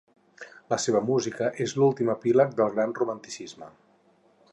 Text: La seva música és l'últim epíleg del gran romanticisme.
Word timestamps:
La 0.73 0.77
seva 0.85 1.01
música 1.09 1.49
és 1.65 1.75
l'últim 1.81 2.09
epíleg 2.13 2.57
del 2.61 2.73
gran 2.77 2.95
romanticisme. 3.01 3.69